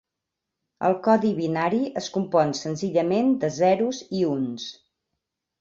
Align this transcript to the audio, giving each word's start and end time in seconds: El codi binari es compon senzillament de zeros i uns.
El 0.87 0.95
codi 1.07 1.33
binari 1.41 1.81
es 2.01 2.09
compon 2.17 2.55
senzillament 2.63 3.31
de 3.45 3.53
zeros 3.61 4.03
i 4.23 4.27
uns. 4.31 4.69